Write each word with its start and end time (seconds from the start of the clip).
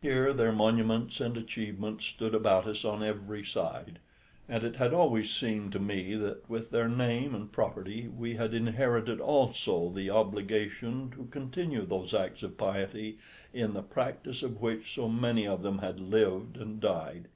Here 0.00 0.32
their 0.32 0.50
monuments 0.50 1.20
and 1.20 1.36
achievements 1.36 2.06
stood 2.06 2.34
about 2.34 2.64
us 2.66 2.86
on 2.86 3.02
every 3.02 3.44
side, 3.44 3.98
and 4.48 4.64
it 4.64 4.76
had 4.76 4.94
always 4.94 5.30
seemed 5.30 5.72
to 5.72 5.78
me 5.78 6.14
that 6.14 6.48
with 6.48 6.70
their 6.70 6.88
name 6.88 7.34
and 7.34 7.52
property 7.52 8.08
we 8.08 8.36
had 8.36 8.54
inherited 8.54 9.20
also 9.20 9.90
the 9.90 10.08
obligation 10.08 11.10
to 11.10 11.26
continue 11.30 11.84
those 11.84 12.14
acts 12.14 12.42
of 12.42 12.56
piety, 12.56 13.18
in 13.52 13.74
the 13.74 13.82
practice 13.82 14.42
of 14.42 14.62
which 14.62 14.94
so 14.94 15.06
many 15.06 15.46
of 15.46 15.60
them 15.62 15.80
had 15.80 16.00
lived 16.00 16.56
and 16.56 16.80
died. 16.80 17.28